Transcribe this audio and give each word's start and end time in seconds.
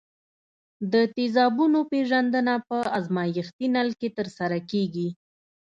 د 0.91 0.93
تیزابونو 1.15 1.79
پیژندنه 1.91 2.53
په 2.67 2.77
ازمیښتي 2.97 3.67
نل 3.75 3.89
کې 3.99 4.09
ترسره 4.17 4.59
کیږي. 4.71 5.07